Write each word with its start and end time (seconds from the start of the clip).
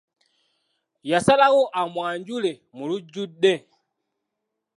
Yasalawo 1.11 1.63
amwajule 1.81 2.51
mu 2.75 2.83
lujjudde. 2.89 3.53